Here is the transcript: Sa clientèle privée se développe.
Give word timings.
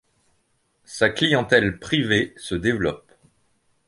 Sa 0.85 1.11
clientèle 1.11 1.77
privée 1.77 2.33
se 2.35 2.55
développe. 2.55 3.11